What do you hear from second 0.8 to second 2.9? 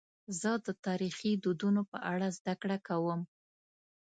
تاریخي دودونو په اړه زدهکړه